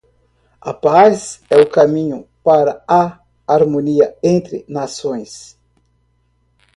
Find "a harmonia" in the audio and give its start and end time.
2.87-4.17